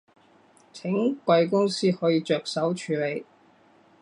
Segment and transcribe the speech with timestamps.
[0.73, 0.91] 請
[1.23, 3.23] 貴公司可以着手處理